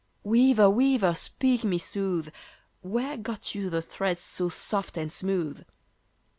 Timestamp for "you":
3.53-3.69